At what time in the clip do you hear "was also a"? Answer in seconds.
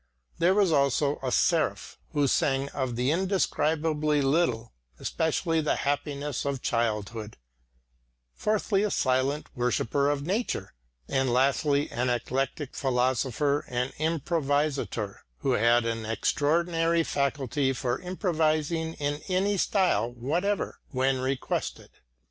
0.55-1.31